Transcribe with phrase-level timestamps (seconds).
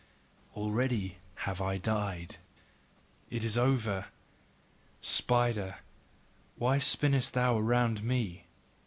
[0.55, 2.37] Already have I died.
[3.29, 4.07] It is all over.
[4.99, 5.75] Spider,
[6.57, 8.45] why spinnest thou around me?